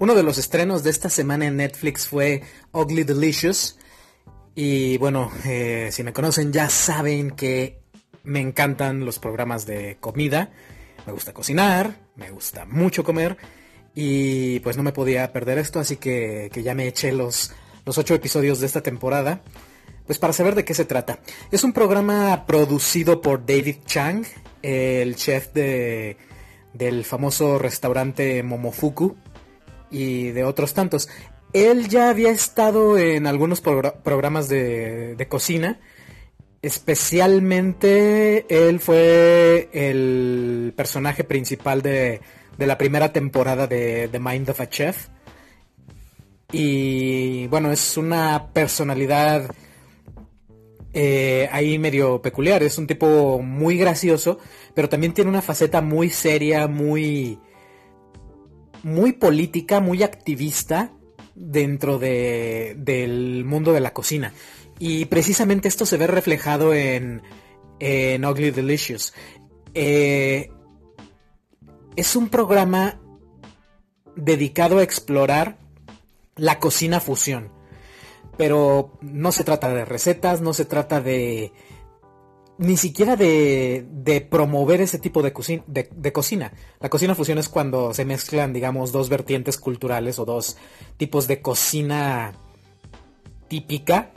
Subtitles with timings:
[0.00, 3.78] Uno de los estrenos de esta semana en Netflix fue Ugly Delicious.
[4.54, 7.80] Y bueno, eh, si me conocen ya saben que
[8.22, 10.52] me encantan los programas de comida.
[11.04, 13.38] Me gusta cocinar, me gusta mucho comer.
[13.92, 17.50] Y pues no me podía perder esto, así que, ya me eché los,
[17.84, 19.42] los ocho episodios de esta temporada.
[20.06, 21.18] Pues para saber de qué se trata.
[21.50, 24.24] Es un programa producido por David Chang,
[24.62, 26.16] el chef de,
[26.72, 29.16] del famoso restaurante Momofuku
[29.90, 31.08] y de otros tantos.
[31.52, 35.80] Él ya había estado en algunos programas de, cocina.
[36.60, 42.20] Especialmente él fue el personaje principal de,
[42.58, 45.08] la primera temporada de The Mind of a Chef.
[46.52, 49.50] Y bueno, es una personalidad
[50.92, 52.62] eh, ahí medio peculiar.
[52.62, 54.38] Es un tipo muy gracioso,
[54.74, 57.38] pero también tiene una faceta muy seria, muy,
[58.82, 60.92] muy política, muy activista
[61.34, 64.32] dentro de, del mundo de la cocina.
[64.78, 67.22] Y precisamente esto se ve reflejado en,
[67.80, 69.12] en Ugly Delicious.
[69.74, 70.50] Eh,
[71.96, 73.00] es un programa
[74.14, 75.58] dedicado a explorar
[76.36, 77.52] la cocina fusión.
[78.36, 81.52] Pero no se trata de recetas, no se trata de,
[82.58, 86.52] ni siquiera de, de promover ese tipo de, cocina.
[86.80, 90.56] La cocina fusión es cuando se mezclan, digamos, dos vertientes culturales o dos
[90.96, 92.32] tipos de cocina
[93.46, 94.10] típica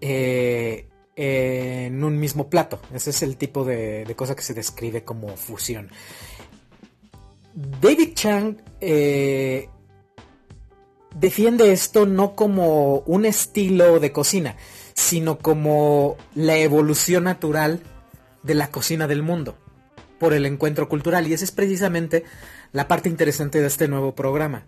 [0.00, 2.80] eh, en un mismo plato.
[2.94, 5.90] Ese es el tipo de, de, cosa que se describe como fusión.
[7.54, 9.68] David Chang eh,
[11.18, 14.56] defiende esto no como un estilo de cocina,
[14.94, 17.82] sino como la evolución natural
[18.42, 19.56] de la cocina del mundo
[20.18, 21.26] por el encuentro cultural.
[21.26, 22.24] Y esa es precisamente
[22.72, 24.66] la parte interesante de este nuevo programa,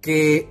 [0.00, 0.48] que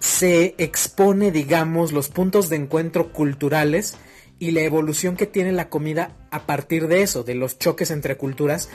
[0.00, 3.96] se expone, digamos, los puntos de encuentro culturales
[4.38, 8.16] y la evolución que tiene la comida a partir de eso, de los choques entre
[8.16, 8.68] culturas.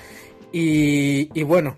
[0.54, 1.76] Y, y bueno,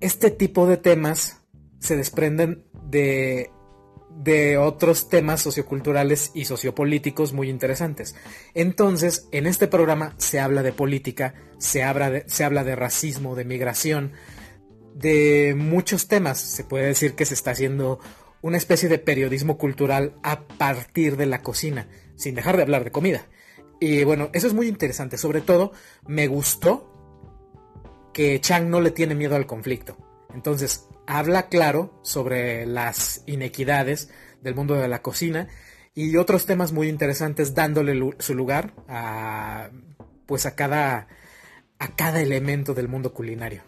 [0.00, 1.41] este tipo de temas
[1.82, 3.50] se desprenden de
[4.16, 8.14] de otros temas socioculturales y sociopolíticos muy interesantes.
[8.54, 13.44] Entonces, en este programa se habla de política, se habla se habla de racismo, de
[13.44, 14.12] migración,
[14.94, 16.38] de muchos temas.
[16.38, 18.00] Se puede decir que se está haciendo
[18.42, 22.92] una especie de periodismo cultural a partir de la cocina, sin dejar de hablar de
[22.92, 23.26] comida.
[23.80, 25.16] Y bueno, eso es muy interesante.
[25.16, 25.72] Sobre todo,
[26.06, 26.88] me gustó
[28.12, 29.96] que Chang no le tiene miedo al conflicto.
[30.34, 35.48] Entonces, habla claro sobre las inequidades del mundo de la cocina
[35.94, 39.70] y otros temas muy interesantes dándole su lugar a
[40.26, 41.08] pues a cada
[41.78, 43.62] a cada elemento del mundo culinario.